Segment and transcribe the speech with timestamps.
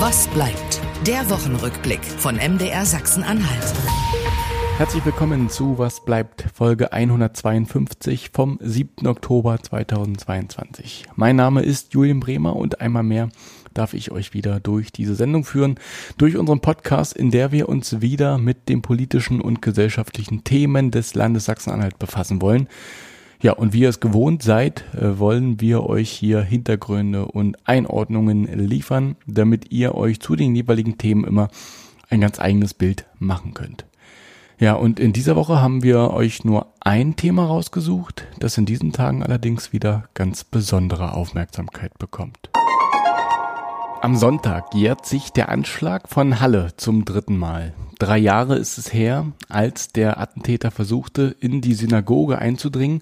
[0.00, 0.80] Was bleibt?
[1.06, 3.74] Der Wochenrückblick von MDR Sachsen-Anhalt.
[4.78, 9.06] Herzlich willkommen zu Was bleibt Folge 152 vom 7.
[9.06, 11.04] Oktober 2022.
[11.16, 13.28] Mein Name ist Julian Bremer und einmal mehr
[13.74, 15.74] darf ich euch wieder durch diese Sendung führen,
[16.16, 21.14] durch unseren Podcast, in der wir uns wieder mit den politischen und gesellschaftlichen Themen des
[21.14, 22.68] Landes Sachsen-Anhalt befassen wollen.
[23.42, 28.44] Ja, und wie ihr es gewohnt seid, äh, wollen wir euch hier Hintergründe und Einordnungen
[28.44, 31.48] liefern, damit ihr euch zu den jeweiligen Themen immer
[32.10, 33.86] ein ganz eigenes Bild machen könnt.
[34.58, 38.92] Ja, und in dieser Woche haben wir euch nur ein Thema rausgesucht, das in diesen
[38.92, 42.50] Tagen allerdings wieder ganz besondere Aufmerksamkeit bekommt.
[44.02, 47.72] Am Sonntag jährt sich der Anschlag von Halle zum dritten Mal.
[48.00, 53.00] Drei Jahre ist es her, als der Attentäter versuchte, in die Synagoge einzudringen,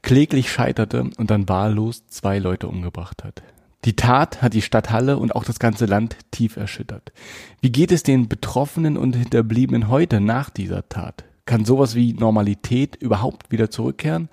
[0.00, 3.42] kläglich scheiterte und dann wahllos zwei Leute umgebracht hat.
[3.84, 7.12] Die Tat hat die Stadt Halle und auch das ganze Land tief erschüttert.
[7.60, 11.24] Wie geht es den Betroffenen und Hinterbliebenen heute nach dieser Tat?
[11.44, 14.30] Kann sowas wie Normalität überhaupt wieder zurückkehren?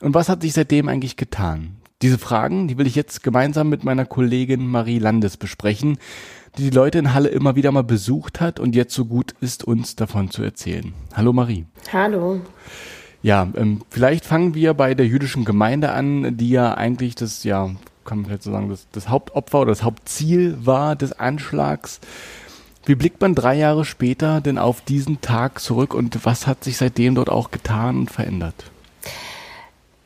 [0.00, 1.76] Und was hat sich seitdem eigentlich getan?
[2.02, 5.98] Diese Fragen, die will ich jetzt gemeinsam mit meiner Kollegin Marie Landes besprechen,
[6.58, 9.64] die die Leute in Halle immer wieder mal besucht hat und jetzt so gut ist,
[9.64, 10.92] uns davon zu erzählen.
[11.14, 11.64] Hallo Marie.
[11.92, 12.40] Hallo.
[13.22, 17.70] Ja, ähm, vielleicht fangen wir bei der jüdischen Gemeinde an, die ja eigentlich das, ja,
[18.04, 22.00] kann man vielleicht so sagen, das, das Hauptopfer oder das Hauptziel war des Anschlags.
[22.84, 26.76] Wie blickt man drei Jahre später denn auf diesen Tag zurück und was hat sich
[26.76, 28.72] seitdem dort auch getan und verändert?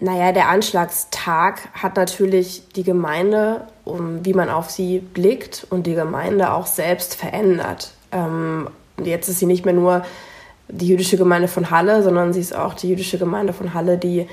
[0.07, 5.97] Naja, der Anschlagstag hat natürlich die Gemeinde, um, wie man auf sie blickt, und die
[5.97, 7.91] Gemeinde auch selbst verändert.
[8.13, 8.69] Ähm,
[9.03, 10.05] jetzt ist sie nicht mehr nur
[10.69, 14.29] die jüdische Gemeinde von Halle, sondern sie ist auch die jüdische Gemeinde von Halle, die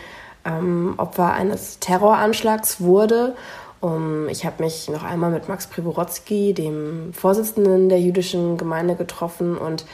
[0.45, 3.35] ähm, Opfer eines Terroranschlags wurde.
[3.79, 9.57] Um, ich habe mich noch einmal mit Max Priborotsky, dem Vorsitzenden der jüdischen Gemeinde, getroffen
[9.57, 9.85] und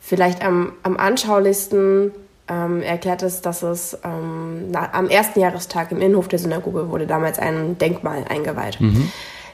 [0.00, 2.10] vielleicht am, am anschaulichsten
[2.48, 7.06] ähm, erklärt es, dass es ähm, na, am ersten Jahrestag im Innenhof der Synagoge wurde
[7.06, 8.80] damals ein Denkmal eingeweiht.
[8.80, 9.10] Mhm.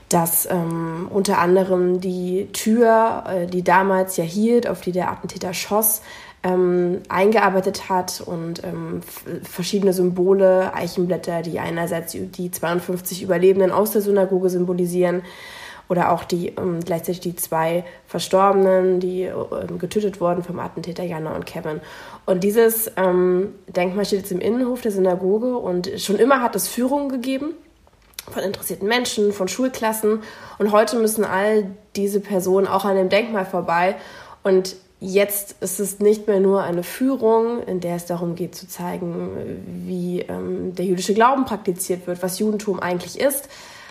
[0.09, 5.55] Dass ähm, unter anderem die Tür, äh, die damals ja hielt, auf die der Attentäter
[5.55, 6.03] schoss,
[6.43, 9.03] ähm, eingearbeitet hat und ähm,
[9.45, 15.23] verschiedene Symbole, Eichenblätter, die einerseits die 52 Überlebenden aus der Synagoge symbolisieren,
[15.91, 21.35] oder auch die ähm, gleichzeitig die zwei Verstorbenen, die ähm, getötet wurden vom Attentäter Jana
[21.35, 21.81] und Kevin.
[22.31, 26.69] Und dieses ähm, Denkmal steht jetzt im Innenhof der Synagoge und schon immer hat es
[26.69, 27.55] Führungen gegeben
[28.31, 30.23] von interessierten Menschen, von Schulklassen.
[30.61, 33.97] Und heute müssen all diese Personen auch an dem Denkmal vorbei.
[34.45, 38.69] Und jetzt ist es nicht mehr nur eine Führung, in der es darum geht zu
[38.69, 43.49] zeigen, wie ähm, der jüdische Glauben praktiziert wird, was Judentum eigentlich ist,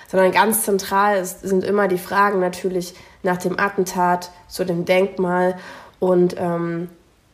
[0.08, 5.58] sondern ganz zentral ist, sind immer die Fragen natürlich nach dem Attentat, zu dem Denkmal
[6.00, 6.88] und ähm,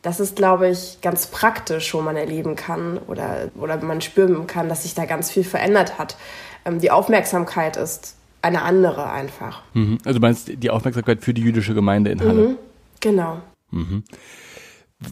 [0.06, 4.68] das ist, glaube ich, ganz praktisch, wo man erleben kann oder, oder man spüren kann,
[4.68, 6.16] dass sich da ganz viel verändert hat.
[6.64, 9.62] Ähm, die Aufmerksamkeit ist eine andere einfach.
[9.74, 9.98] Mhm.
[10.04, 12.48] Also du meinst die Aufmerksamkeit für die jüdische Gemeinde in Halle?
[12.48, 12.56] Mhm.
[13.00, 13.40] Genau.
[13.72, 14.04] Mhm.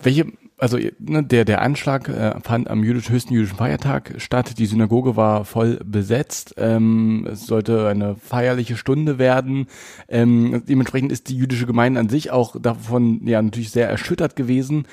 [0.00, 0.26] Welche
[0.64, 4.58] also ne, der, der Anschlag äh, fand am jüdisch, höchsten jüdischen Feiertag statt.
[4.58, 6.54] Die Synagoge war voll besetzt.
[6.56, 9.66] Ähm, es sollte eine feierliche Stunde werden.
[10.08, 14.86] Ähm, dementsprechend ist die jüdische Gemeinde an sich auch davon ja natürlich sehr erschüttert gewesen.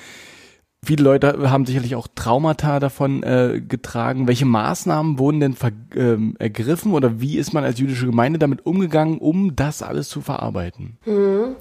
[0.84, 4.26] Viele Leute haben sicherlich auch Traumata davon äh, getragen.
[4.28, 5.56] Welche Maßnahmen wurden denn
[5.94, 10.20] äh, ergriffen oder wie ist man als jüdische Gemeinde damit umgegangen, um das alles zu
[10.20, 10.98] verarbeiten?
[11.06, 11.54] Mhm.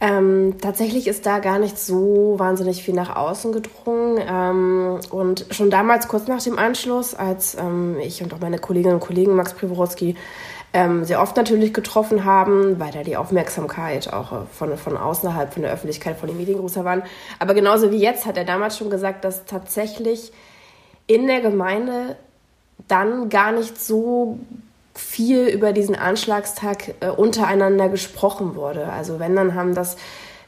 [0.00, 4.20] Ähm, tatsächlich ist da gar nicht so wahnsinnig viel nach außen gedrungen.
[4.24, 8.94] Ähm, und schon damals, kurz nach dem Anschluss, als ähm, ich und auch meine Kolleginnen
[8.94, 10.14] und Kollegen Max Privorowski
[10.72, 15.52] ähm, sehr oft natürlich getroffen haben, weil da die Aufmerksamkeit auch äh, von, von außerhalb,
[15.52, 17.02] von der Öffentlichkeit, von den Medien größer waren.
[17.38, 20.32] Aber genauso wie jetzt hat er damals schon gesagt, dass tatsächlich
[21.06, 22.16] in der Gemeinde
[22.86, 24.38] dann gar nicht so
[24.98, 28.90] viel über diesen Anschlagstag äh, untereinander gesprochen wurde.
[28.92, 29.96] Also wenn, dann haben das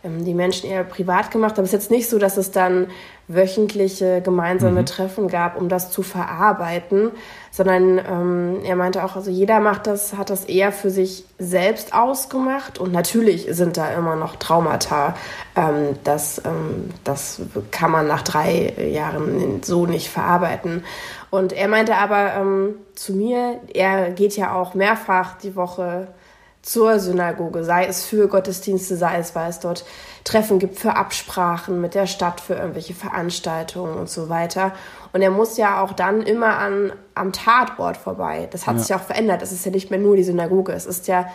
[0.02, 1.52] die Menschen eher privat gemacht.
[1.52, 2.86] Aber es ist jetzt nicht so, dass es dann
[3.28, 4.86] wöchentliche gemeinsame mhm.
[4.86, 7.12] Treffen gab, um das zu verarbeiten,
[7.52, 11.94] sondern ähm, er meinte auch, also jeder macht das, hat das eher für sich selbst
[11.94, 15.14] ausgemacht und natürlich sind da immer noch Traumata.
[15.54, 20.84] Ähm, das, ähm, das kann man nach drei Jahren so nicht verarbeiten.
[21.30, 26.08] Und er meinte aber ähm, zu mir, er geht ja auch mehrfach die Woche
[26.62, 29.84] zur Synagoge, sei es für Gottesdienste, sei es, weil es dort
[30.24, 34.72] Treffen gibt für Absprachen mit der Stadt, für irgendwelche Veranstaltungen und so weiter.
[35.12, 38.48] Und er muss ja auch dann immer an, am Tatort vorbei.
[38.50, 38.82] Das hat ja.
[38.82, 39.42] sich auch verändert.
[39.42, 40.72] Es ist ja nicht mehr nur die Synagoge.
[40.72, 41.26] Es ist ja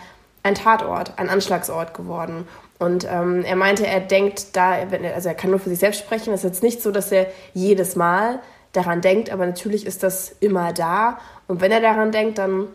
[0.44, 2.46] ein Tatort, ein Anschlagsort geworden.
[2.78, 4.76] Und ähm, er meinte, er denkt da,
[5.14, 6.32] also er kann nur für sich selbst sprechen.
[6.32, 8.40] Es ist jetzt nicht so, dass er jedes Mal
[8.72, 11.18] daran denkt, aber natürlich ist das immer da.
[11.48, 12.68] Und wenn er daran denkt, dann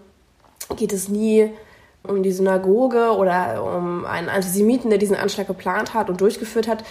[0.75, 1.51] geht es nie
[2.03, 6.83] um die Synagoge oder um einen Antisemiten, der diesen Anschlag geplant hat und durchgeführt hat,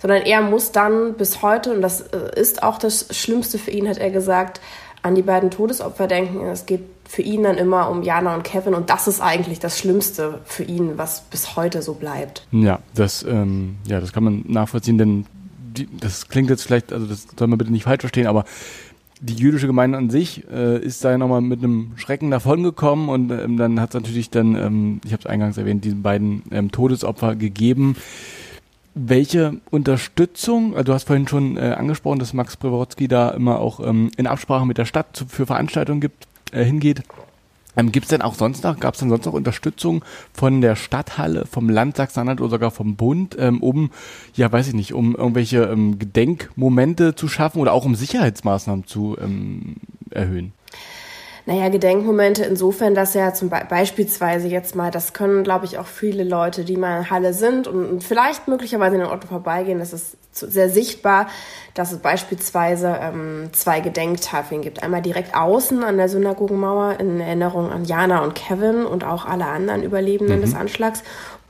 [0.00, 3.88] sondern er muss dann bis heute, und das äh, ist auch das Schlimmste für ihn,
[3.88, 4.60] hat er gesagt,
[5.02, 6.44] an die beiden Todesopfer denken.
[6.46, 9.78] Es geht für ihn dann immer um Jana und Kevin und das ist eigentlich das
[9.78, 12.46] Schlimmste für ihn, was bis heute so bleibt.
[12.50, 15.26] Ja, das, ähm, ja, das kann man nachvollziehen, denn
[15.78, 18.44] die, das klingt jetzt vielleicht, also das soll man bitte nicht falsch verstehen, aber
[19.20, 23.56] die jüdische Gemeinde an sich äh, ist da nochmal mit einem Schrecken davongekommen und ähm,
[23.56, 27.34] dann hat es natürlich dann, ähm, ich habe es eingangs erwähnt, diesen beiden ähm, Todesopfer
[27.34, 27.96] gegeben.
[28.94, 33.80] Welche Unterstützung, also du hast vorhin schon äh, angesprochen, dass Max Preworodzki da immer auch
[33.80, 37.02] ähm, in Absprache mit der Stadt zu, für Veranstaltungen gibt, äh, hingeht.
[37.78, 40.74] Ähm, Gibt es denn auch sonst noch, gab es denn sonst noch Unterstützung von der
[40.74, 43.90] Stadthalle, vom Land Sachsen-Anhalt oder sogar vom Bund, ähm, um,
[44.34, 49.16] ja weiß ich nicht, um irgendwelche ähm, Gedenkmomente zu schaffen oder auch um Sicherheitsmaßnahmen zu
[49.20, 49.76] ähm,
[50.10, 50.52] erhöhen?
[51.48, 55.86] Naja, Gedenkmomente insofern, dass ja zum Be beispielsweise jetzt mal, das können, glaube ich, auch
[55.86, 59.94] viele Leute, die mal in Halle sind und, vielleicht möglicherweise in den Ort vorbeigehen, das
[59.94, 61.28] ist sehr sichtbar,
[61.72, 64.82] dass es beispielsweise ähm, zwei Gedenktafeln gibt.
[64.82, 69.46] Einmal direkt außen an der Synagogenmauer in Erinnerung an Jana und Kevin und auch alle
[69.46, 70.42] anderen Überlebenden mhm.
[70.42, 71.02] des Anschlags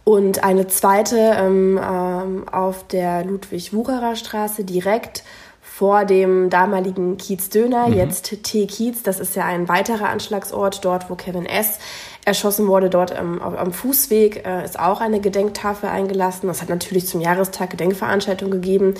[0.04, 5.24] und eine zweite ähm, ähm, auf der Ludwig-Wucherer Straße direkt
[5.78, 7.94] vor dem damaligen Kiez Döner, mhm.
[7.94, 9.04] jetzt T Kiez.
[9.04, 11.78] Das ist ja ein weiterer Anschlagsort, dort wo Kevin S.
[12.25, 12.90] erschossen wurde.
[12.90, 16.48] Dort ähm, am Fußweg äh, ist auch eine Gedenktafel eingelassen.
[16.48, 18.94] Es hat natürlich zum Jahrestag Gedenkveranstaltungen gegeben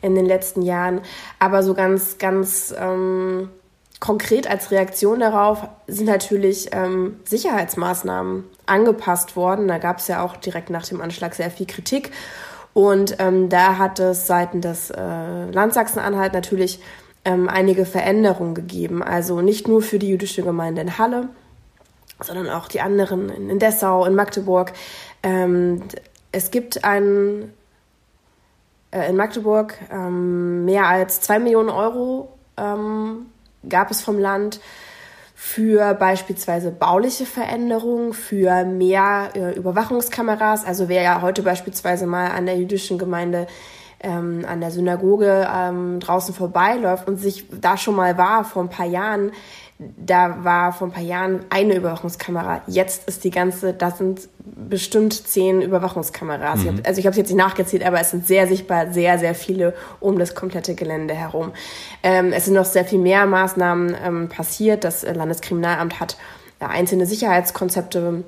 [0.00, 1.02] in den letzten Jahren.
[1.38, 3.50] Aber so ganz, ganz ähm,
[4.00, 9.68] konkret als Reaktion darauf sind natürlich ähm, Sicherheitsmaßnahmen angepasst worden.
[9.68, 12.10] Da gab es ja auch direkt nach dem Anschlag sehr viel Kritik.
[12.74, 16.80] Und ähm, da hat es seitens des äh, Land Sachsen-Anhalt natürlich
[17.24, 19.02] ähm, einige Veränderungen gegeben.
[19.02, 21.28] Also nicht nur für die jüdische Gemeinde in Halle,
[22.20, 24.72] sondern auch die anderen in, in Dessau, in Magdeburg.
[25.22, 25.82] Ähm,
[26.32, 27.52] es gibt ein,
[28.90, 33.26] äh, in Magdeburg ähm, mehr als zwei Millionen Euro ähm,
[33.68, 34.60] gab es vom Land
[35.44, 40.64] für beispielsweise bauliche Veränderungen, für mehr äh, Überwachungskameras.
[40.64, 43.48] Also wer ja heute beispielsweise mal an der jüdischen Gemeinde
[43.98, 48.68] ähm, an der Synagoge ähm, draußen vorbeiläuft und sich da schon mal war vor ein
[48.68, 49.32] paar Jahren,
[49.96, 52.62] da war vor ein paar Jahren eine Überwachungskamera.
[52.66, 56.60] Jetzt ist die ganze, das sind bestimmt zehn Überwachungskameras.
[56.60, 56.62] Mhm.
[56.62, 59.18] Ich hab, also ich habe es jetzt nicht nachgezählt, aber es sind sehr sichtbar sehr,
[59.18, 61.52] sehr viele um das komplette Gelände herum.
[62.02, 64.84] Ähm, es sind noch sehr viel mehr Maßnahmen ähm, passiert.
[64.84, 66.16] Das Landeskriminalamt hat
[66.58, 68.24] einzelne Sicherheitskonzepte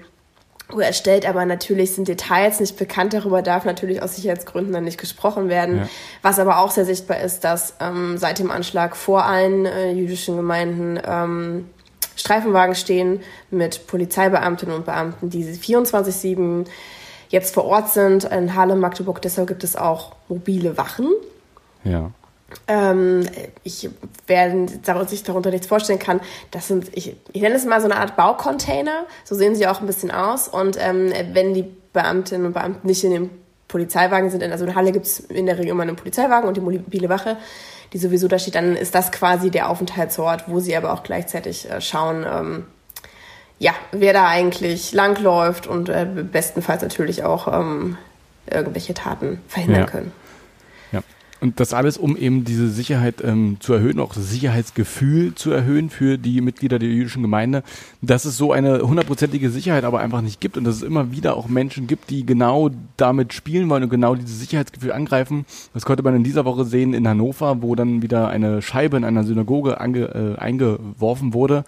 [0.80, 3.12] erstellt, aber natürlich sind Details nicht bekannt.
[3.12, 5.78] Darüber darf natürlich aus Sicherheitsgründen dann nicht gesprochen werden.
[5.78, 5.88] Ja.
[6.22, 10.36] Was aber auch sehr sichtbar ist, dass ähm, seit dem Anschlag vor allen äh, jüdischen
[10.36, 11.66] Gemeinden ähm,
[12.16, 13.20] Streifenwagen stehen
[13.50, 16.66] mit Polizeibeamtinnen und Beamten, die 24-7
[17.28, 18.24] jetzt vor Ort sind.
[18.24, 21.08] In Halle, Magdeburg, deshalb gibt es auch mobile Wachen.
[21.82, 22.10] Ja.
[22.66, 23.26] Ähm,
[23.62, 23.90] ich
[24.26, 24.50] wer
[25.06, 26.20] sich darunter nichts vorstellen kann,
[26.50, 29.80] das sind, ich, ich nenne es mal so eine Art Baucontainer, so sehen sie auch
[29.80, 30.48] ein bisschen aus.
[30.48, 33.30] Und ähm, wenn die Beamtinnen und Beamten nicht in dem
[33.68, 36.56] Polizeiwagen sind, also in der Halle gibt es in der Regel immer einen Polizeiwagen und
[36.56, 37.36] die mobile Wache,
[37.92, 41.70] die sowieso da steht, dann ist das quasi der Aufenthaltsort, wo sie aber auch gleichzeitig
[41.70, 42.64] äh, schauen, ähm,
[43.58, 47.96] ja, wer da eigentlich langläuft und äh, bestenfalls natürlich auch ähm,
[48.50, 49.86] irgendwelche Taten verhindern ja.
[49.86, 50.12] können.
[51.40, 55.90] Und das alles, um eben diese Sicherheit ähm, zu erhöhen, auch das Sicherheitsgefühl zu erhöhen
[55.90, 57.62] für die Mitglieder der jüdischen Gemeinde,
[58.00, 61.36] dass es so eine hundertprozentige Sicherheit aber einfach nicht gibt und dass es immer wieder
[61.36, 65.44] auch Menschen gibt, die genau damit spielen wollen und genau dieses Sicherheitsgefühl angreifen.
[65.74, 69.04] Das konnte man in dieser Woche sehen in Hannover, wo dann wieder eine Scheibe in
[69.04, 71.64] einer Synagoge ange, äh, eingeworfen wurde.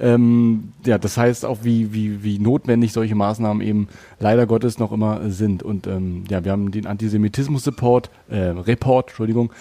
[0.00, 4.92] Ähm, ja, das heißt auch, wie, wie, wie notwendig solche Maßnahmen eben leider Gottes noch
[4.92, 5.62] immer sind.
[5.62, 9.52] Und ähm, ja, wir haben den Antisemitismus-Report, äh, Report, Entschuldigung,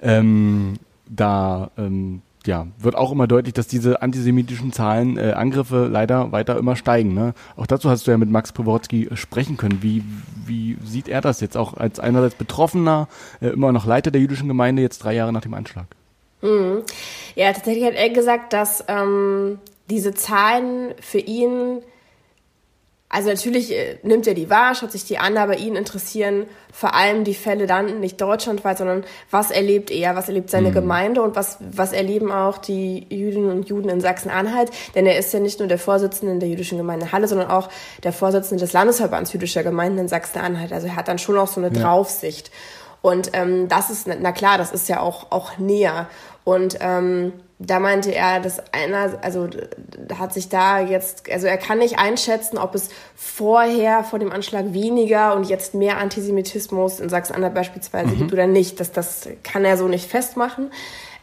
[0.00, 0.74] ähm,
[1.08, 6.56] da ähm, ja, wird auch immer deutlich, dass diese antisemitischen Zahlen, äh, Angriffe leider weiter
[6.56, 7.14] immer steigen.
[7.14, 7.34] Ne?
[7.56, 9.82] Auch dazu hast du ja mit Max Prowotski sprechen können.
[9.82, 10.04] Wie,
[10.46, 13.08] wie sieht er das jetzt auch als einerseits Betroffener,
[13.40, 15.86] äh, immer noch Leiter der jüdischen Gemeinde, jetzt drei Jahre nach dem Anschlag?
[16.40, 16.82] Mhm.
[17.34, 19.58] Ja, tatsächlich hat er gesagt, dass ähm,
[19.90, 21.80] diese Zahlen für ihn
[23.10, 26.94] also natürlich äh, nimmt er die wahr, schaut sich die an, aber ihn interessieren vor
[26.94, 30.74] allem die Fälle dann nicht deutschlandweit, sondern was erlebt er, was erlebt seine mhm.
[30.74, 34.70] Gemeinde und was, was erleben auch die Jüdinnen und Juden in Sachsen-Anhalt.
[34.94, 37.70] Denn er ist ja nicht nur der Vorsitzende der jüdischen Gemeinde Halle, sondern auch
[38.04, 40.72] der Vorsitzende des Landesverbands jüdischer Gemeinden in Sachsen-Anhalt.
[40.72, 41.82] Also er hat dann schon auch so eine ja.
[41.82, 42.50] Draufsicht.
[43.00, 46.08] Und ähm, das ist, na klar, das ist ja auch, auch näher.
[46.44, 49.48] Und ähm, da meinte er, dass einer, also
[50.16, 54.72] hat sich da jetzt, also er kann nicht einschätzen, ob es vorher vor dem Anschlag
[54.72, 58.18] weniger und jetzt mehr Antisemitismus in Sachsen-Anhalt beispielsweise mhm.
[58.18, 58.78] gibt oder nicht.
[58.78, 60.70] Das, das kann er so nicht festmachen.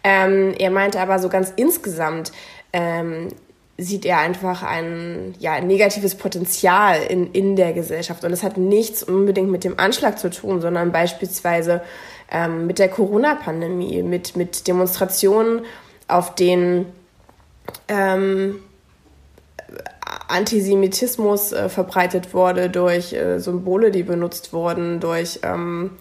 [0.03, 2.33] Ähm, er meinte aber so ganz insgesamt,
[2.73, 3.29] ähm,
[3.77, 8.23] sieht er einfach ein ja, negatives Potenzial in, in der Gesellschaft.
[8.25, 11.81] Und das hat nichts unbedingt mit dem Anschlag zu tun, sondern beispielsweise
[12.29, 15.61] ähm, mit der Corona-Pandemie, mit, mit Demonstrationen
[16.07, 16.85] auf den
[17.87, 18.59] ähm,
[20.27, 25.91] Antisemitismus äh, verbreitet wurde durch äh, Symbole, die benutzt wurden, durch ähm,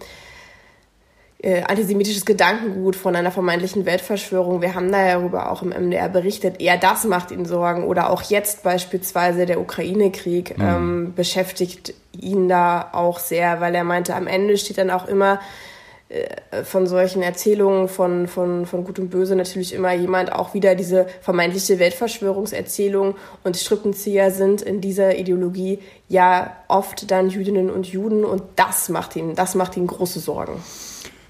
[1.44, 4.62] äh, antisemitisches Gedankengut von einer vermeintlichen Weltverschwörung.
[4.62, 6.60] Wir haben darüber auch im MDR berichtet.
[6.60, 7.84] Eher das macht ihn Sorgen.
[7.84, 10.64] Oder auch jetzt beispielsweise der Ukraine-Krieg mhm.
[10.64, 15.38] ähm, beschäftigt ihn da auch sehr, weil er meinte, am Ende steht dann auch immer
[16.64, 21.06] von solchen Erzählungen von, von, von Gut und Böse natürlich immer jemand auch wieder diese
[21.20, 28.42] vermeintliche Weltverschwörungserzählung und Strippenzieher sind in dieser Ideologie ja oft dann Jüdinnen und Juden und
[28.56, 30.54] das macht ihn, das macht ihn große Sorgen.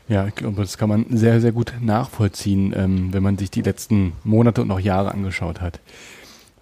[0.06, 3.62] Ja, ich glaube, das kann man sehr, sehr gut nachvollziehen, ähm, wenn man sich die
[3.62, 5.80] letzten Monate und auch Jahre angeschaut hat.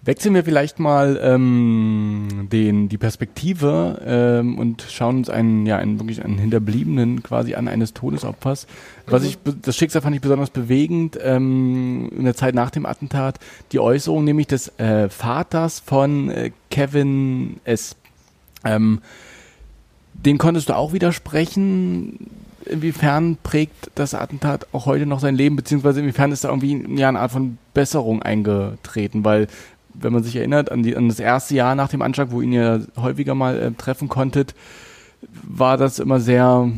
[0.05, 5.97] Wechseln wir vielleicht mal ähm, den, die Perspektive ähm, und schauen uns einen, ja, einen
[5.97, 8.67] wirklich einen Hinterbliebenen quasi an eines Todesopfers.
[9.07, 9.29] Was mhm.
[9.29, 13.39] ich, das Schicksal fand ich besonders bewegend ähm, in der Zeit nach dem Attentat.
[13.71, 17.95] Die Äußerung nämlich des äh, Vaters von äh, Kevin S.
[18.65, 18.99] Ähm,
[20.13, 22.29] den konntest du auch widersprechen.
[22.65, 27.09] Inwiefern prägt das Attentat auch heute noch sein Leben, beziehungsweise inwiefern ist da irgendwie ja,
[27.09, 29.25] eine Art von Besserung eingetreten?
[29.25, 29.47] Weil
[29.93, 32.47] wenn man sich erinnert an, die, an das erste Jahr nach dem Anschlag, wo ihr
[32.47, 34.55] ihn ja häufiger mal äh, treffen konntet,
[35.43, 36.69] war das immer sehr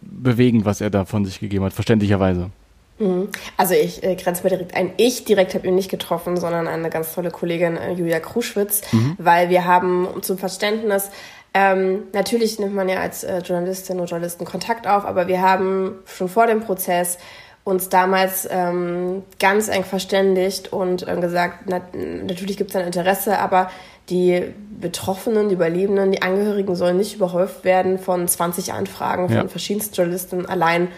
[0.00, 2.50] bewegend, was er da von sich gegeben hat, verständlicherweise.
[2.98, 3.28] Mhm.
[3.56, 4.92] Also ich äh, grenze mir direkt ein.
[4.96, 9.16] Ich direkt habe ihn nicht getroffen, sondern eine ganz tolle Kollegin, äh, Julia Kruschwitz, mhm.
[9.18, 11.10] weil wir haben zum Verständnis,
[11.56, 15.92] ähm, natürlich nimmt man ja als äh, Journalistin und Journalisten Kontakt auf, aber wir haben
[16.04, 17.18] schon vor dem Prozess
[17.64, 23.38] uns damals ähm, ganz eng verständigt und äh, gesagt, na, natürlich gibt es ein Interesse,
[23.38, 23.70] aber
[24.10, 29.48] die Betroffenen, die Überlebenden, die Angehörigen sollen nicht überhäuft werden von 20 Anfragen von ja.
[29.48, 30.88] verschiedensten Journalisten allein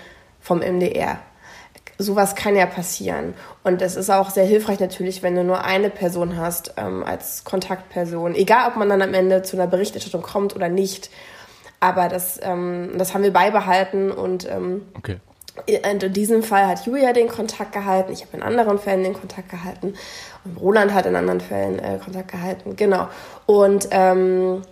[0.41, 1.21] vom MDR.
[1.99, 3.35] Sowas kann ja passieren.
[3.63, 7.45] Und es ist auch sehr hilfreich natürlich, wenn du nur eine Person hast ähm, als
[7.45, 8.35] Kontaktperson.
[8.35, 11.11] Egal, ob man dann am Ende zu einer Berichterstattung kommt oder nicht.
[11.79, 15.19] Aber das, ähm, das haben wir beibehalten und ähm, okay.
[15.57, 18.13] Und in diesem Fall hat Julia den Kontakt gehalten.
[18.13, 19.95] Ich habe in anderen Fällen den Kontakt gehalten.
[20.45, 22.77] Und Roland hat in anderen Fällen äh, Kontakt gehalten.
[22.77, 23.09] Genau.
[23.47, 24.63] Und ähm,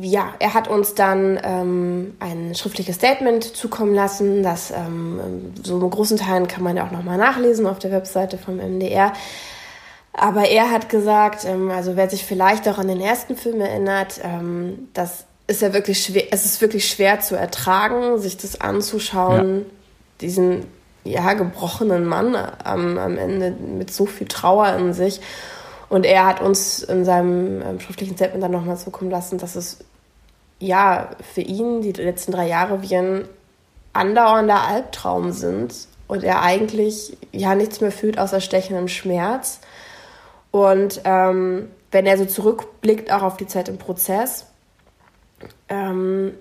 [0.00, 4.42] ja, er hat uns dann ähm, ein schriftliches Statement zukommen lassen.
[4.42, 8.38] Das ähm, so in großen Teilen kann man ja auch nochmal nachlesen auf der Webseite
[8.38, 9.12] vom MDR.
[10.12, 14.20] Aber er hat gesagt, ähm, also wer sich vielleicht auch an den ersten Film erinnert,
[14.24, 19.60] ähm, dass ist ja wirklich schwer, es ist wirklich schwer zu ertragen, sich das anzuschauen,
[19.60, 19.64] ja.
[20.20, 20.66] diesen
[21.04, 25.20] ja gebrochenen Mann am, am Ende mit so viel Trauer in sich.
[25.88, 29.78] Und er hat uns in seinem ähm, schriftlichen Statement dann nochmal zukommen lassen, dass es
[30.58, 33.28] ja für ihn die letzten drei Jahre wie ein
[33.94, 35.74] andauernder Albtraum sind
[36.08, 39.60] und er eigentlich ja nichts mehr fühlt außer stechendem Schmerz.
[40.50, 44.44] Und ähm, wenn er so zurückblickt auch auf die Zeit im Prozess,
[45.68, 46.32] ähm,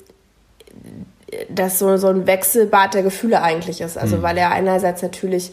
[1.49, 3.97] das so, so ein Wechselbad der Gefühle eigentlich ist.
[3.97, 4.21] Also mhm.
[4.21, 5.51] weil er einerseits natürlich,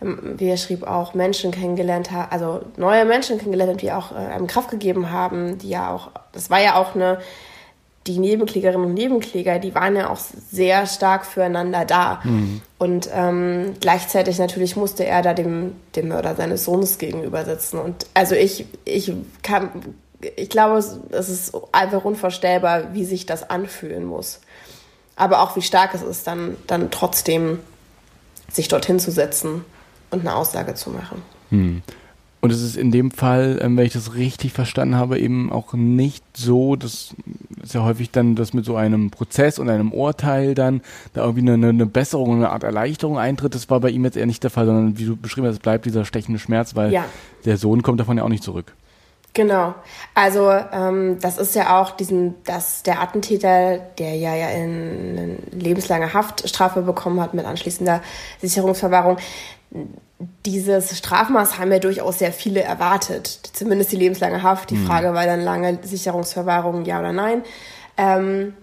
[0.00, 4.12] ähm, wie er schrieb, auch Menschen kennengelernt hat, also neue Menschen kennengelernt hat, die auch
[4.12, 7.18] äh, einem Kraft gegeben haben, die ja auch, das war ja auch eine,
[8.08, 12.20] die Nebenklägerinnen und Nebenkläger, die waren ja auch sehr stark füreinander da.
[12.24, 12.60] Mhm.
[12.78, 17.78] Und ähm, gleichzeitig natürlich musste er da dem, dem Mörder seines Sohnes gegenüber sitzen.
[17.78, 19.12] Und also ich, ich
[19.44, 19.70] kann,
[20.36, 24.40] ich glaube, es, ist einfach unvorstellbar, wie sich das anfühlen muss.
[25.16, 27.58] Aber auch wie stark es ist, dann, dann trotzdem
[28.50, 29.64] sich dorthin zu setzen
[30.10, 31.22] und eine Aussage zu machen.
[31.50, 31.82] Hm.
[32.40, 35.74] Und es ist in dem Fall, ähm, wenn ich das richtig verstanden habe, eben auch
[35.74, 37.14] nicht so, das
[37.62, 40.80] ist ja häufig dann, dass mit so einem Prozess und einem Urteil dann
[41.12, 43.54] da irgendwie eine, eine Besserung, eine Art Erleichterung eintritt.
[43.54, 45.60] Das war bei ihm jetzt eher nicht der Fall, sondern wie du beschrieben hast, es
[45.60, 47.04] bleibt dieser stechende Schmerz, weil ja.
[47.44, 48.74] der Sohn kommt davon ja auch nicht zurück.
[49.34, 49.74] Genau.
[50.14, 55.36] Also ähm, das ist ja auch diesen, dass der Attentäter, der ja, ja in eine
[55.52, 58.02] lebenslange Haftstrafe bekommen hat mit anschließender
[58.42, 59.16] Sicherungsverwahrung,
[60.44, 63.26] dieses Strafmaß haben ja durchaus sehr viele erwartet.
[63.52, 64.70] Zumindest die lebenslange Haft.
[64.70, 64.86] Die mhm.
[64.86, 67.42] Frage war dann lange Sicherungsverwahrung, ja oder nein.
[67.96, 68.54] Ähm,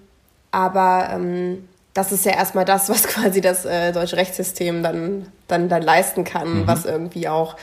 [0.51, 5.67] aber ähm, das ist ja erstmal das, was quasi das äh, deutsche Rechtssystem dann, dann,
[5.67, 6.67] dann leisten kann, mhm.
[6.67, 7.55] was irgendwie auch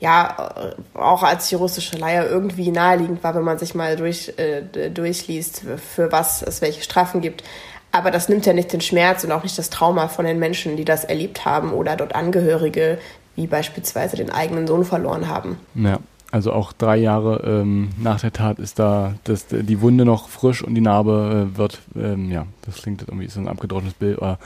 [0.00, 0.64] ja
[0.94, 5.62] auch als juristische Laie irgendwie naheliegend war, wenn man sich mal durch, äh, durchliest,
[5.94, 7.44] für was es welche Strafen gibt.
[7.92, 10.76] Aber das nimmt ja nicht den Schmerz und auch nicht das Trauma von den Menschen,
[10.76, 12.98] die das erlebt haben oder dort Angehörige,
[13.36, 15.58] wie beispielsweise den eigenen Sohn verloren haben.
[15.74, 15.98] Ja.
[16.32, 20.62] Also auch drei Jahre ähm, nach der Tat ist da das, die Wunde noch frisch
[20.62, 24.38] und die Narbe äh, wird, ähm, ja, das klingt irgendwie so ein abgedroschenes Bild, aber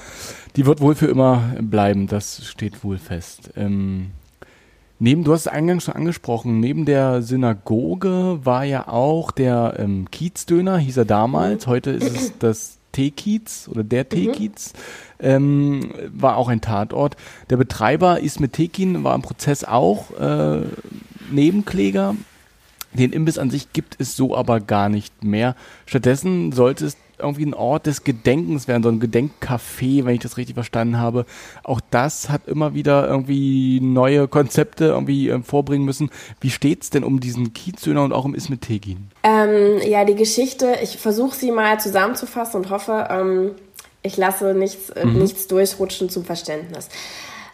[0.57, 3.51] die wird wohl für immer bleiben, das steht wohl fest.
[3.55, 4.13] Ähm,
[4.99, 10.11] Neben, du hast es eingangs schon angesprochen, neben der Synagoge war ja auch der ähm,
[10.11, 11.67] Kiezdöner, hieß er damals.
[11.67, 14.73] Heute ist es das T-Kiez oder der T-Kiez,
[15.19, 17.17] ähm, war auch ein Tatort.
[17.51, 20.63] Der Betreiber Ismet Tekin war im Prozess auch äh,
[21.31, 22.15] Nebenkläger.
[22.93, 25.57] Den Imbiss an sich gibt es so aber gar nicht mehr.
[25.87, 30.37] Stattdessen sollte es irgendwie ein Ort des Gedenkens werden, so ein Gedenkcafé, wenn ich das
[30.37, 31.27] richtig verstanden habe.
[31.63, 36.11] Auch das hat immer wieder irgendwie neue Konzepte irgendwie äh, vorbringen müssen.
[36.41, 39.09] Wie steht's denn um diesen Kiezdöner und auch um Ismet Tegin?
[39.23, 43.51] Ähm, ja, die Geschichte, ich versuche sie mal zusammenzufassen und hoffe, ähm,
[44.03, 45.19] ich lasse nichts, äh, mhm.
[45.19, 46.89] nichts durchrutschen zum Verständnis.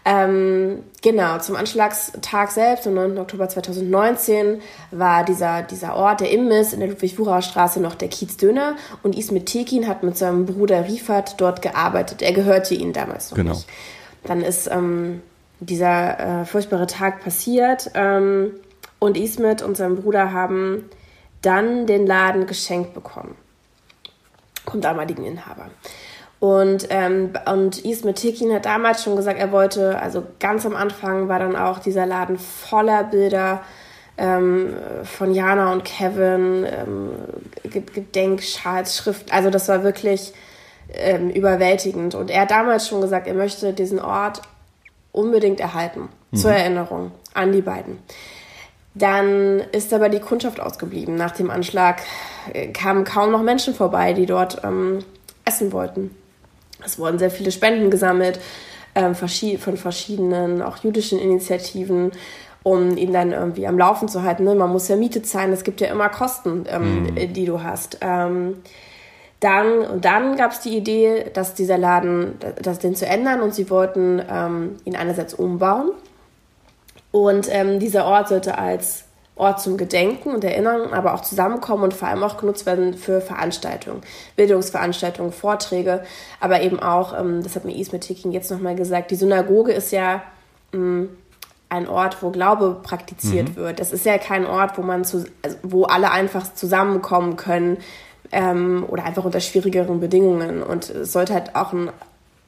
[0.04, 3.18] Ähm, genau, zum Anschlagstag selbst, am 9.
[3.18, 8.76] Oktober 2019, war dieser, dieser Ort, der Imbiss in der Ludwig-Wucherer-Straße noch der Kiez Döner
[9.02, 12.22] und Ismet Tekin hat mit seinem Bruder Riefat dort gearbeitet.
[12.22, 13.52] Er gehörte ihnen damals noch genau.
[13.52, 13.66] nicht.
[14.24, 15.22] Dann ist ähm,
[15.60, 18.52] dieser äh, furchtbare Tag passiert ähm,
[18.98, 20.88] und Ismet und sein Bruder haben
[21.42, 23.34] dann den Laden geschenkt bekommen
[24.70, 25.70] vom damaligen Inhaber.
[26.40, 31.28] Und, ähm, und Ismet Tekin hat damals schon gesagt, er wollte, also ganz am Anfang
[31.28, 33.60] war dann auch dieser Laden voller Bilder
[34.16, 37.10] ähm, von Jana und Kevin, ähm,
[37.62, 40.32] Gedenkschals, Schrift, also das war wirklich
[40.94, 42.14] ähm, überwältigend.
[42.14, 44.40] Und er hat damals schon gesagt, er möchte diesen Ort
[45.12, 46.36] unbedingt erhalten, mhm.
[46.36, 47.98] zur Erinnerung an die beiden.
[48.94, 51.14] Dann ist aber die Kundschaft ausgeblieben.
[51.16, 52.00] Nach dem Anschlag
[52.54, 55.00] äh, kamen kaum noch Menschen vorbei, die dort ähm,
[55.44, 56.16] essen wollten.
[56.84, 58.40] Es wurden sehr viele Spenden gesammelt
[58.94, 62.12] ähm, von verschiedenen, auch jüdischen Initiativen,
[62.62, 64.44] um ihn dann irgendwie am Laufen zu halten.
[64.44, 64.54] Ne?
[64.54, 67.32] Man muss ja Miete zahlen, es gibt ja immer Kosten, ähm, mhm.
[67.32, 67.98] die du hast.
[68.00, 68.56] Ähm,
[69.40, 73.54] dann, und dann gab es die Idee, dass dieser Laden, das den zu ändern und
[73.54, 74.18] sie wollten
[74.84, 75.92] ihn einerseits umbauen
[77.10, 77.48] und
[77.80, 79.04] dieser Ort sollte als
[79.40, 83.20] Ort zum Gedenken und Erinnern, aber auch zusammenkommen und vor allem auch genutzt werden für
[83.20, 84.02] Veranstaltungen,
[84.36, 86.04] Bildungsveranstaltungen, Vorträge,
[86.38, 89.92] aber eben auch, ähm, das hat mir Ismet Ticking jetzt nochmal gesagt, die Synagoge ist
[89.92, 90.22] ja
[90.72, 91.08] ähm,
[91.70, 93.56] ein Ort, wo Glaube praktiziert mhm.
[93.56, 93.80] wird.
[93.80, 97.78] Das ist ja kein Ort, wo man zu, also wo alle einfach zusammenkommen können
[98.32, 100.62] ähm, oder einfach unter schwierigeren Bedingungen.
[100.62, 101.90] Und es sollte halt auch ein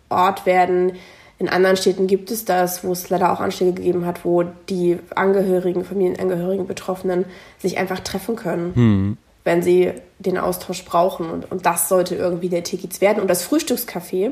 [0.09, 0.95] Ort werden,
[1.43, 5.01] in anderen Städten gibt es das, wo es leider auch Anschläge gegeben hat, wo die
[5.17, 7.25] Angehörigen, Familienangehörigen, Betroffenen
[7.59, 9.17] sich einfach treffen können, hm.
[9.43, 11.29] wenn sie den Austausch brauchen.
[11.29, 13.21] Und, und das sollte irgendwie der Tickets werden.
[13.21, 14.31] Und das Frühstückscafé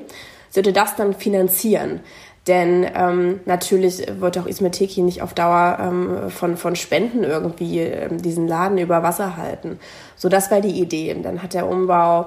[0.50, 1.98] sollte das dann finanzieren.
[2.46, 8.22] Denn ähm, natürlich wird auch Ismeteki nicht auf Dauer ähm, von, von Spenden irgendwie ähm,
[8.22, 9.80] diesen Laden über Wasser halten.
[10.14, 11.16] So, das war die Idee.
[11.20, 12.26] Dann hat der Umbau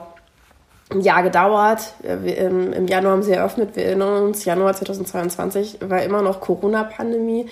[0.93, 1.93] ein Jahr gedauert.
[2.03, 3.75] Im Januar haben sie eröffnet.
[3.75, 7.47] Wir erinnern uns, Januar 2022 war immer noch Corona-Pandemie.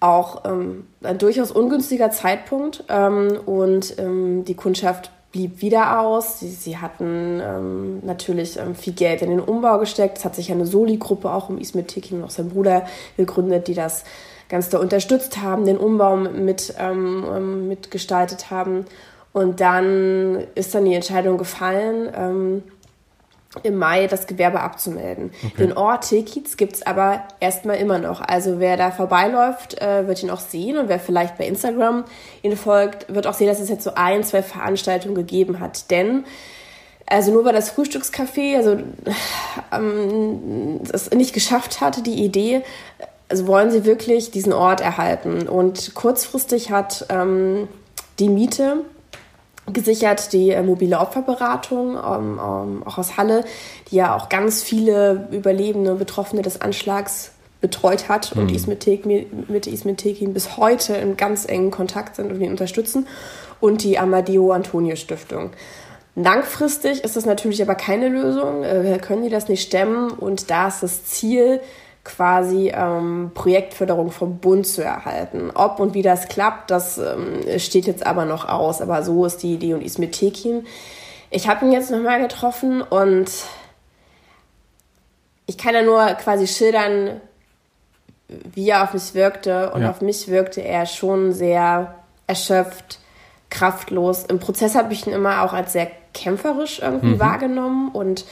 [0.00, 2.84] Auch ähm, ein durchaus ungünstiger Zeitpunkt.
[2.88, 6.40] Ähm, und ähm, die Kundschaft blieb wieder aus.
[6.40, 10.18] Sie, sie hatten ähm, natürlich ähm, viel Geld in den Umbau gesteckt.
[10.18, 13.74] Es hat sich eine Soli-Gruppe auch um Ismet Tekin und auch sein Bruder gegründet, die
[13.74, 14.04] das
[14.48, 18.84] ganz da unterstützt haben, den Umbau mit, ähm, mitgestaltet haben.
[19.34, 22.62] Und dann ist dann die Entscheidung gefallen, ähm,
[23.62, 25.32] im Mai das Gewerbe abzumelden.
[25.44, 25.56] Okay.
[25.58, 28.20] Den Ort Tilkiez gibt es aber erstmal immer noch.
[28.20, 32.04] Also wer da vorbeiläuft, äh, wird ihn auch sehen und wer vielleicht bei Instagram
[32.42, 35.90] ihn folgt, wird auch sehen, dass es jetzt so ein, zwei Veranstaltungen gegeben hat.
[35.90, 36.24] Denn
[37.06, 38.78] also nur weil das Frühstückscafé also
[39.72, 42.62] ähm, es nicht geschafft hatte, die Idee,
[43.28, 45.48] also wollen sie wirklich diesen Ort erhalten.
[45.48, 47.68] Und kurzfristig hat ähm,
[48.18, 48.84] die Miete
[49.72, 53.44] gesichert, die äh, mobile Opferberatung, ähm, ähm, auch aus Halle,
[53.90, 58.56] die ja auch ganz viele Überlebende, Betroffene des Anschlags betreut hat und mhm.
[58.56, 63.06] Ismet Tekin, mit Ismet Tekin bis heute in ganz engen Kontakt sind und ihn unterstützen
[63.60, 65.50] und die Amadeo Antonio Stiftung.
[66.14, 68.62] Langfristig ist das natürlich aber keine Lösung.
[68.62, 71.60] Äh, wir können die das nicht stemmen und da ist das Ziel,
[72.04, 75.50] quasi ähm, Projektförderung vom Bund zu erhalten.
[75.54, 78.82] Ob und wie das klappt, das ähm, steht jetzt aber noch aus.
[78.82, 80.66] Aber so ist die Idee und Ismet Tekin.
[81.30, 83.30] Ich habe ihn jetzt nochmal getroffen und
[85.46, 87.20] ich kann ja nur quasi schildern,
[88.28, 89.70] wie er auf mich wirkte.
[89.70, 89.90] Und ja.
[89.90, 91.94] auf mich wirkte er schon sehr
[92.26, 93.00] erschöpft,
[93.50, 94.24] kraftlos.
[94.24, 97.20] Im Prozess habe ich ihn immer auch als sehr kämpferisch irgendwie mhm.
[97.20, 98.24] wahrgenommen und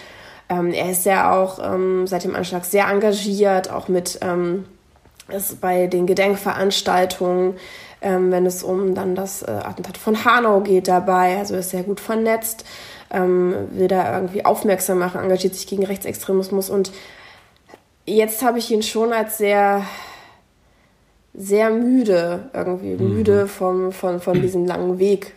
[0.53, 4.65] ähm, er ist ja auch ähm, seit dem Anschlag sehr engagiert, auch mit ähm,
[5.61, 7.55] bei den Gedenkveranstaltungen,
[8.03, 11.85] ähm, wenn es um dann das äh, Attentat von Hanau geht dabei, also ist sehr
[11.85, 12.67] gut vernetzt,
[13.11, 16.93] ähm, will da irgendwie aufmerksam machen, engagiert sich gegen Rechtsextremismus und
[18.05, 19.85] jetzt habe ich ihn schon als sehr
[21.35, 23.15] sehr müde, irgendwie mhm.
[23.15, 25.33] müde vom, von, von diesem langen Weg.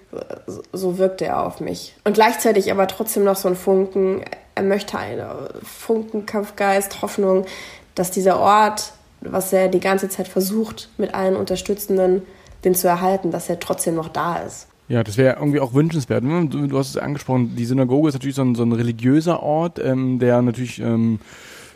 [0.73, 1.95] So wirkt er auf mich.
[2.03, 4.21] Und gleichzeitig aber trotzdem noch so ein Funken,
[4.55, 7.45] er möchte eine Funken, Kampfgeist, Hoffnung,
[7.93, 12.21] dass dieser Ort, was er die ganze Zeit versucht, mit allen Unterstützenden
[12.63, 14.67] den zu erhalten, dass er trotzdem noch da ist.
[14.87, 16.23] Ja, das wäre irgendwie auch wünschenswert.
[16.23, 16.47] Ne?
[16.47, 19.79] Du, du, hast es angesprochen, die Synagoge ist natürlich so ein, so ein religiöser Ort,
[19.79, 21.19] ähm, der natürlich ähm,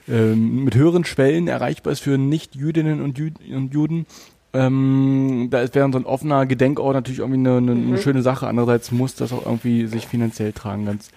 [0.07, 4.05] ähm, mit höheren Schwellen erreichbar ist für Nicht-Jüdinnen und, Jü und Juden.
[4.53, 7.87] Ähm, da wäre so ein offener Gedenkort natürlich irgendwie eine, eine, mhm.
[7.89, 8.47] eine, schöne Sache.
[8.47, 11.09] Andererseits muss das auch irgendwie sich finanziell tragen, ganz,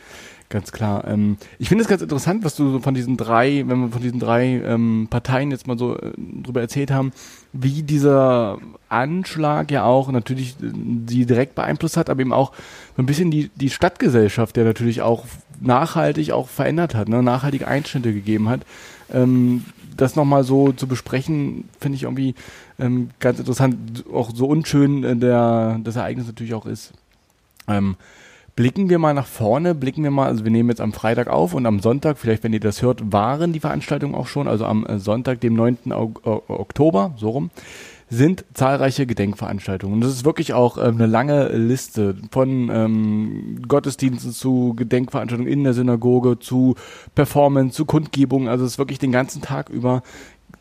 [0.53, 1.07] ganz klar.
[1.09, 4.03] Ähm, ich finde es ganz interessant, was du so von diesen drei, wenn wir von
[4.03, 7.13] diesen drei ähm, Parteien jetzt mal so äh, drüber erzählt haben,
[7.53, 12.53] wie dieser Anschlag ja auch natürlich äh, die direkt beeinflusst hat, aber eben auch
[12.97, 15.25] so ein bisschen die, die Stadtgesellschaft, der natürlich auch
[15.61, 18.61] nachhaltig auch verändert hat, ne, nachhaltige Einschnitte gegeben hat.
[19.13, 19.65] Ähm,
[19.97, 22.35] das nochmal so zu besprechen, finde ich irgendwie
[22.79, 26.93] ähm, ganz interessant, auch so unschön äh, der, das Ereignis natürlich auch ist.
[27.69, 27.97] Ähm,
[28.57, 31.55] blicken wir mal nach vorne, blicken wir mal, also wir nehmen jetzt am Freitag auf
[31.55, 34.87] und am Sonntag, vielleicht wenn ihr das hört, waren die Veranstaltungen auch schon, also am
[34.87, 35.93] äh, Sonntag, dem 9.
[35.93, 37.51] Oktober, so rum,
[38.11, 39.95] sind zahlreiche Gedenkveranstaltungen.
[39.95, 45.65] Und das ist wirklich auch ähm, eine lange Liste von ähm, Gottesdiensten zu Gedenkveranstaltungen in
[45.65, 46.75] der Synagoge, zu
[47.15, 48.49] Performance, zu Kundgebungen.
[48.49, 50.03] Also es ist wirklich den ganzen Tag über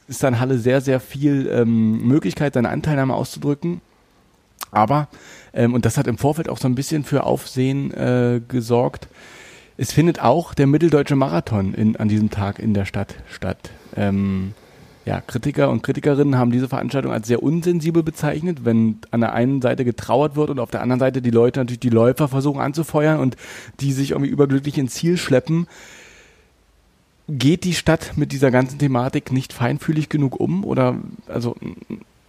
[0.07, 3.81] ist dann Halle sehr, sehr viel ähm, Möglichkeit, seine Anteilnahme auszudrücken.
[4.71, 5.07] Aber,
[5.53, 9.07] ähm, und das hat im Vorfeld auch so ein bisschen für Aufsehen äh, gesorgt,
[9.77, 13.71] es findet auch der Mitteldeutsche Marathon in, an diesem Tag in der Stadt statt.
[13.95, 14.53] Ähm,
[15.05, 19.61] ja, Kritiker und Kritikerinnen haben diese Veranstaltung als sehr unsensibel bezeichnet, wenn an der einen
[19.61, 23.19] Seite getrauert wird und auf der anderen Seite die Leute natürlich die Läufer versuchen anzufeuern
[23.19, 23.35] und
[23.79, 25.67] die sich irgendwie überglücklich ins Ziel schleppen.
[27.27, 30.63] Geht die Stadt mit dieser ganzen Thematik nicht feinfühlig genug um?
[30.63, 31.55] Oder, also,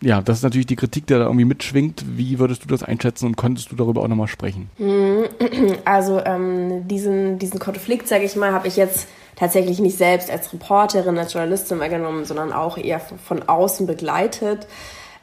[0.02, 2.04] ja, das ist natürlich die Kritik, die da irgendwie mitschwingt.
[2.16, 4.70] Wie würdest du das einschätzen und konntest du darüber auch nochmal sprechen?
[5.84, 10.52] Also, ähm, diesen, diesen Konflikt, sage ich mal, habe ich jetzt tatsächlich nicht selbst als
[10.52, 14.66] Reporterin, als Journalistin wahrgenommen, sondern auch eher von außen begleitet.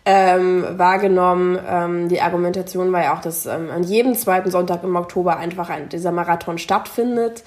[0.06, 1.60] Ähm, wahrgenommen.
[1.68, 5.70] Ähm, die Argumentation war ja auch, dass ähm, an jedem zweiten Sonntag im Oktober einfach
[5.70, 7.44] ein, dieser Marathon stattfindet.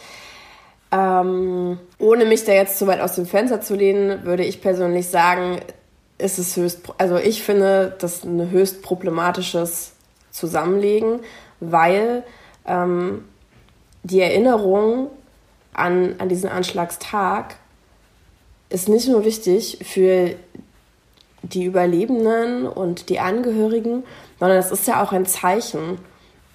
[0.93, 5.09] Ähm, ohne mich da jetzt zu weit aus dem Fenster zu lehnen, würde ich persönlich
[5.09, 5.61] sagen,
[6.23, 9.93] ist es höchst, also ich finde das ein höchst problematisches
[10.31, 11.21] Zusammenlegen,
[11.61, 12.25] weil
[12.67, 13.25] ähm,
[14.03, 15.11] die Erinnerung
[15.75, 17.57] an, an diesen Anschlagstag
[18.69, 20.35] ist nicht nur wichtig für
[21.43, 24.05] die Überlebenden und die Angehörigen,
[24.39, 25.99] sondern es ist ja auch ein Zeichen.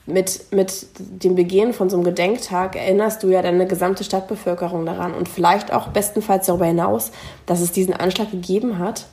[0.09, 5.13] Mit, mit dem Begehen von so einem Gedenktag erinnerst du ja deine gesamte Stadtbevölkerung daran
[5.13, 7.11] und vielleicht auch bestenfalls darüber hinaus,
[7.45, 9.07] dass es diesen Anschlag gegeben hat,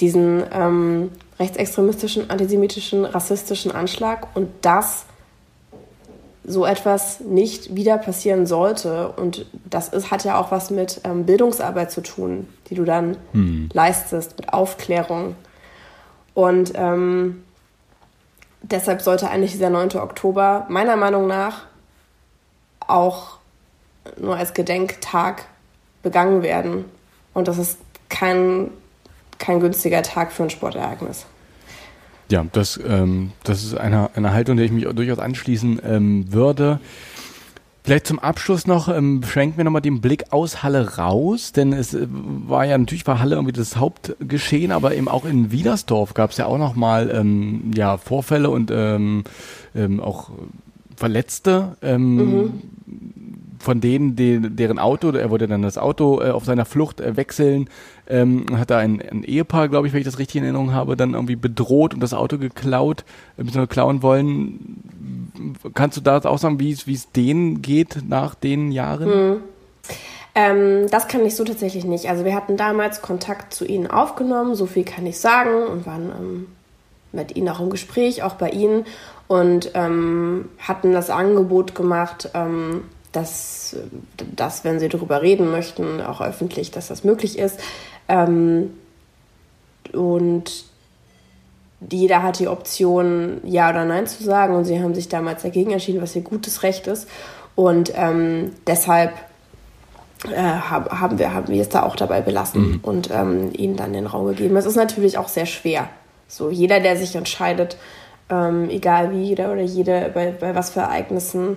[0.00, 5.06] diesen ähm, rechtsextremistischen, antisemitischen, rassistischen Anschlag und das
[6.44, 9.10] so etwas nicht wieder passieren sollte.
[9.12, 13.16] Und das ist, hat ja auch was mit ähm, Bildungsarbeit zu tun, die du dann
[13.32, 13.68] hm.
[13.72, 15.36] leistest, mit Aufklärung.
[16.34, 17.44] Und ähm,
[18.62, 19.96] deshalb sollte eigentlich dieser 9.
[19.96, 21.62] Oktober meiner Meinung nach
[22.80, 23.38] auch
[24.18, 25.44] nur als Gedenktag
[26.02, 26.84] begangen werden.
[27.34, 27.78] Und das ist
[28.08, 28.70] kein,
[29.42, 31.26] kein günstiger Tag für ein Sportereignis.
[32.30, 36.80] Ja, das, ähm, das ist eine, eine Haltung, der ich mich durchaus anschließen ähm, würde.
[37.84, 41.94] Vielleicht zum Abschluss noch, ähm, schenken wir nochmal den Blick aus Halle raus, denn es
[41.94, 46.30] äh, war ja natürlich war Halle irgendwie das Hauptgeschehen, aber eben auch in Wiedersdorf gab
[46.30, 49.24] es ja auch nochmal ähm, ja, Vorfälle und ähm,
[49.74, 50.30] ähm, auch
[50.96, 51.76] Verletzte.
[51.82, 52.62] Ähm, mhm.
[53.58, 57.16] von denen, die, deren Auto, er wollte dann das Auto äh, auf seiner Flucht äh,
[57.16, 57.68] wechseln,
[58.12, 60.96] ähm, hat da ein, ein Ehepaar, glaube ich, wenn ich das richtig in Erinnerung habe,
[60.96, 63.04] dann irgendwie bedroht und das Auto geklaut,
[63.38, 65.56] äh, klauen wollen.
[65.72, 69.10] Kannst du da auch sagen, wie es denen geht nach den Jahren?
[69.10, 69.36] Hm.
[70.34, 72.08] Ähm, das kann ich so tatsächlich nicht.
[72.08, 76.12] Also wir hatten damals Kontakt zu ihnen aufgenommen, so viel kann ich sagen, und waren
[76.18, 76.46] ähm,
[77.12, 78.84] mit ihnen auch im Gespräch, auch bei ihnen,
[79.26, 83.76] und ähm, hatten das Angebot gemacht, ähm, dass,
[84.36, 87.60] dass, wenn sie darüber reden möchten, auch öffentlich, dass das möglich ist.
[88.08, 88.70] Ähm,
[89.92, 90.64] und
[91.90, 94.54] jeder hat die Option, Ja oder Nein zu sagen.
[94.54, 97.08] Und sie haben sich damals dagegen entschieden, was ihr gutes Recht ist.
[97.54, 99.12] Und ähm, deshalb
[100.30, 102.80] äh, haben, wir, haben wir es da auch dabei belassen mhm.
[102.82, 104.56] und ähm, ihnen dann den Raum gegeben.
[104.56, 105.88] Es ist natürlich auch sehr schwer.
[106.28, 107.76] So, jeder, der sich entscheidet,
[108.30, 111.56] ähm, egal wie jeder oder jede, bei, bei was für Ereignissen,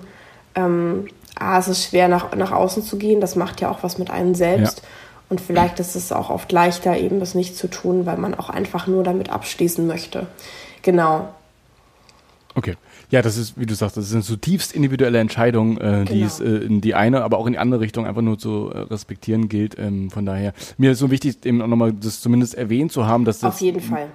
[0.55, 1.07] ähm,
[1.39, 3.21] ah, es ist schwer, nach, nach außen zu gehen.
[3.21, 4.79] Das macht ja auch was mit einem selbst.
[4.79, 4.85] Ja.
[5.29, 8.49] Und vielleicht ist es auch oft leichter, eben das nicht zu tun, weil man auch
[8.49, 10.27] einfach nur damit abschließen möchte.
[10.83, 11.29] Genau.
[12.53, 12.75] Okay.
[13.11, 16.25] Ja, das ist, wie du sagst, das ist eine zutiefst individuelle Entscheidung, äh, die genau.
[16.25, 18.79] es äh, in die eine, aber auch in die andere Richtung einfach nur zu äh,
[18.79, 19.77] respektieren gilt.
[19.77, 23.25] Ähm, von daher, mir ist so wichtig, eben auch nochmal das zumindest erwähnt zu haben,
[23.25, 23.61] dass das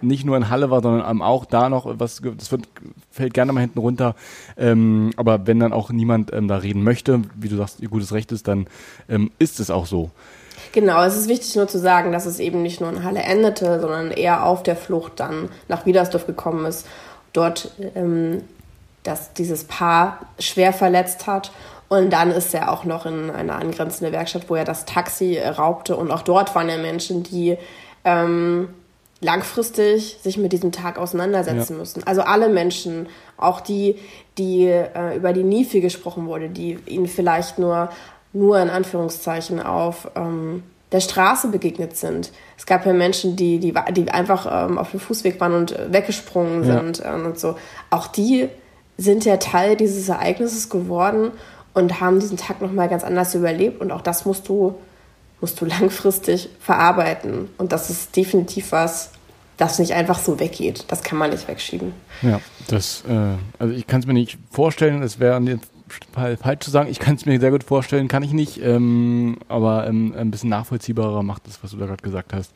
[0.00, 2.68] nicht nur in Halle war, sondern auch da noch was, das wird,
[3.10, 4.16] fällt gerne mal hinten runter.
[4.56, 8.12] Ähm, aber wenn dann auch niemand ähm, da reden möchte, wie du sagst, ihr gutes
[8.12, 8.66] Recht ist, dann
[9.08, 10.10] ähm, ist es auch so.
[10.72, 13.80] Genau, es ist wichtig nur zu sagen, dass es eben nicht nur in Halle endete,
[13.80, 16.87] sondern eher auf der Flucht dann nach Wiedersdorf gekommen ist,
[17.33, 18.44] dort ähm,
[19.02, 21.50] dass dieses Paar schwer verletzt hat.
[21.88, 25.96] Und dann ist er auch noch in einer angrenzenden Werkstatt, wo er das Taxi raubte.
[25.96, 27.56] Und auch dort waren ja Menschen, die
[28.04, 28.68] ähm,
[29.20, 31.78] langfristig sich mit diesem Tag auseinandersetzen ja.
[31.78, 32.06] müssen.
[32.06, 33.96] Also alle Menschen, auch die,
[34.38, 37.90] die äh, über die Niefe gesprochen wurde, die ihnen vielleicht nur,
[38.32, 40.62] nur in Anführungszeichen auf ähm,
[40.92, 42.32] der Straße begegnet sind.
[42.58, 46.64] Es gab ja Menschen, die, die, die einfach ähm, auf dem Fußweg waren und weggesprungen
[46.64, 46.80] ja.
[46.80, 47.56] sind ähm, und so.
[47.90, 48.48] Auch die
[48.98, 51.30] sind ja Teil dieses Ereignisses geworden
[51.74, 53.80] und haben diesen Tag nochmal ganz anders überlebt.
[53.80, 54.74] Und auch das musst du,
[55.40, 57.48] musst du langfristig verarbeiten.
[57.56, 59.10] Und das ist definitiv was,
[59.56, 60.84] das nicht einfach so weggeht.
[60.88, 61.92] Das kann man nicht wegschieben.
[62.22, 65.69] Ja, das, äh, also ich kann es mir nicht vorstellen, es wäre jetzt
[66.14, 69.87] falsch zu sagen, ich kann es mir sehr gut vorstellen, kann ich nicht, ähm, aber
[69.87, 72.53] ähm, ein bisschen nachvollziehbarer macht das, was du da gerade gesagt hast.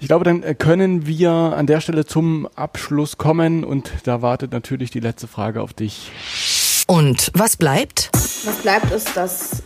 [0.00, 4.90] Ich glaube, dann können wir an der Stelle zum Abschluss kommen und da wartet natürlich
[4.90, 6.12] die letzte Frage auf dich.
[6.86, 8.10] Und was bleibt?
[8.12, 9.62] Was bleibt ist, dass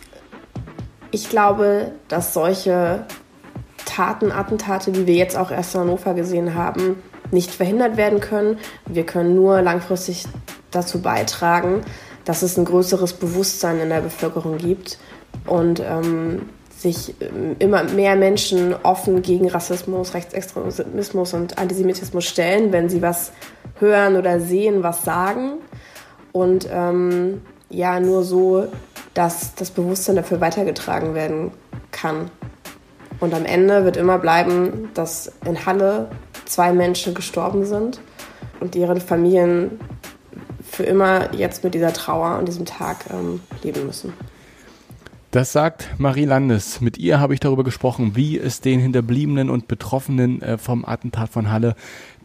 [1.10, 3.04] ich glaube, dass solche
[3.84, 6.96] Taten, Attentate, wie wir jetzt auch erst in Hannover gesehen haben,
[7.30, 8.58] nicht verhindert werden können.
[8.86, 10.26] Wir können nur langfristig
[10.70, 11.82] dazu beitragen,
[12.24, 14.98] dass es ein größeres Bewusstsein in der Bevölkerung gibt
[15.46, 16.48] und ähm,
[16.82, 23.32] sich ähm, immer mehr Menschen offen gegen Rassismus, Rechtsextremismus und Antisemitismus stellen, wenn sie was
[23.78, 25.58] hören oder sehen, was sagen.
[26.32, 28.66] Und ähm, ja, nur so,
[29.14, 31.52] dass das Bewusstsein dafür weitergetragen werden
[31.90, 32.30] kann.
[33.20, 36.10] Und am Ende wird immer bleiben, dass in Halle
[36.44, 38.00] zwei Menschen gestorben sind
[38.60, 39.78] und ihre Familien
[40.72, 44.14] für immer jetzt mit dieser Trauer und diesem Tag ähm, leben müssen.
[45.30, 46.80] Das sagt Marie Landes.
[46.80, 51.30] Mit ihr habe ich darüber gesprochen, wie es den Hinterbliebenen und Betroffenen äh, vom Attentat
[51.30, 51.74] von Halle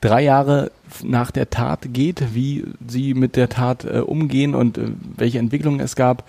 [0.01, 0.71] drei Jahre
[1.03, 5.79] nach der Tat geht, wie sie mit der Tat äh, umgehen und äh, welche Entwicklungen
[5.79, 6.23] es gab.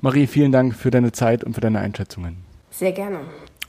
[0.00, 2.36] Marie, vielen Dank für deine Zeit und für deine Einschätzungen.
[2.70, 3.20] Sehr gerne.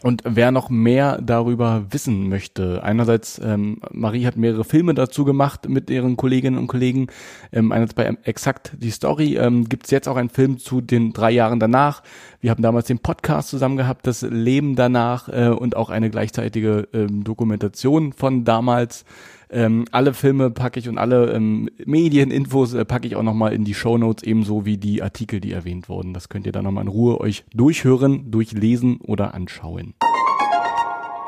[0.03, 5.67] Und wer noch mehr darüber wissen möchte, einerseits, ähm, Marie hat mehrere Filme dazu gemacht
[5.67, 7.07] mit ihren Kolleginnen und Kollegen.
[7.51, 11.13] Ähm, einerseits bei Exakt die Story ähm, gibt es jetzt auch einen Film zu den
[11.13, 12.03] drei Jahren danach.
[12.41, 16.87] Wir haben damals den Podcast zusammen gehabt, das Leben danach äh, und auch eine gleichzeitige
[16.93, 19.03] ähm, Dokumentation von damals.
[19.49, 23.63] Ähm, alle Filme packe ich und alle ähm, Medieninfos äh, packe ich auch nochmal in
[23.63, 26.13] die Show Notes, ebenso wie die Artikel, die erwähnt wurden.
[26.13, 29.93] Das könnt ihr dann nochmal in Ruhe euch durchhören, durchlesen oder anschauen.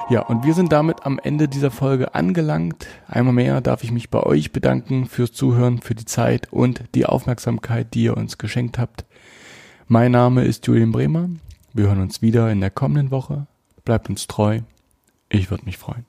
[0.09, 2.87] Ja, und wir sind damit am Ende dieser Folge angelangt.
[3.07, 7.05] Einmal mehr darf ich mich bei euch bedanken fürs Zuhören, für die Zeit und die
[7.05, 9.05] Aufmerksamkeit, die ihr uns geschenkt habt.
[9.87, 11.29] Mein Name ist Julian Bremer.
[11.73, 13.45] Wir hören uns wieder in der kommenden Woche.
[13.85, 14.61] Bleibt uns treu.
[15.29, 16.05] Ich würde mich freuen.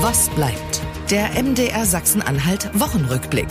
[0.00, 0.82] Was bleibt?
[1.10, 3.48] Der MDR Sachsen-Anhalt Wochenrückblick.